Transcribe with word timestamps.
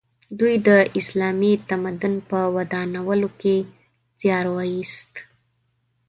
دوی 0.39 0.55
د 0.67 0.69
اسلامي 0.99 1.53
تمدن 1.69 2.13
په 2.29 2.39
ودانولو 2.55 3.29
کې 3.39 3.55
زیار 4.21 4.45
وایست. 4.55 5.11